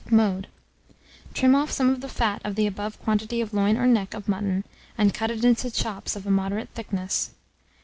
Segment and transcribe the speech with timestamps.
[0.09, 0.47] Mode.
[1.35, 4.27] Trim off some of the fat of the above quantity of loin or neck of
[4.27, 4.63] mutton,
[4.97, 7.35] and cut it into chops of a moderate thickness.